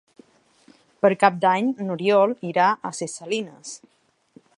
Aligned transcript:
Per 1.05 1.11
Cap 1.23 1.35
d'Any 1.43 1.69
n'Oriol 1.89 2.33
irà 2.53 2.71
a 2.89 2.93
Ses 3.01 3.17
Salines. 3.21 3.77